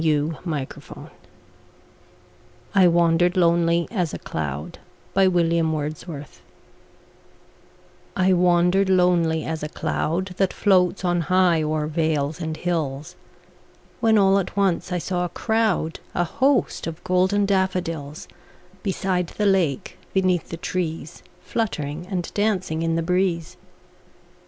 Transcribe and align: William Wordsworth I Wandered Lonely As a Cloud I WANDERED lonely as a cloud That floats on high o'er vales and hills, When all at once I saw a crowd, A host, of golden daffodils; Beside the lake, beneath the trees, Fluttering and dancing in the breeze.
William 0.03 0.35
Wordsworth 0.47 1.11
I 2.73 2.87
Wandered 2.87 3.37
Lonely 3.37 3.87
As 3.91 4.15
a 4.15 4.17
Cloud 4.17 4.79
I 5.15 5.27
WANDERED 8.33 8.89
lonely 8.89 9.45
as 9.45 9.61
a 9.61 9.69
cloud 9.69 10.25
That 10.37 10.53
floats 10.53 11.05
on 11.05 11.21
high 11.21 11.61
o'er 11.61 11.85
vales 11.85 12.41
and 12.41 12.57
hills, 12.57 13.15
When 13.99 14.17
all 14.17 14.39
at 14.39 14.57
once 14.57 14.91
I 14.91 14.97
saw 14.97 15.23
a 15.25 15.29
crowd, 15.29 15.99
A 16.15 16.23
host, 16.23 16.87
of 16.87 17.03
golden 17.03 17.45
daffodils; 17.45 18.27
Beside 18.81 19.27
the 19.27 19.45
lake, 19.45 19.99
beneath 20.15 20.49
the 20.49 20.57
trees, 20.57 21.21
Fluttering 21.41 22.07
and 22.09 22.33
dancing 22.33 22.81
in 22.81 22.95
the 22.95 23.03
breeze. 23.03 23.55